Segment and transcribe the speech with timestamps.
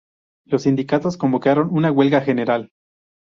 [0.47, 2.71] Los sindicatos convocaron una huelga general.